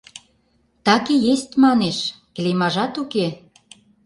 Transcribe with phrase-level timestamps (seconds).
[0.85, 1.97] —Так и есть, манеш,
[2.35, 3.27] клеймажат уке.